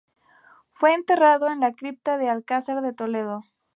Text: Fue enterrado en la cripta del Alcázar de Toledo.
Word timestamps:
Fue 0.71 0.95
enterrado 0.95 1.47
en 1.51 1.59
la 1.59 1.73
cripta 1.73 2.17
del 2.17 2.29
Alcázar 2.29 2.81
de 2.81 2.91
Toledo. 2.91 3.43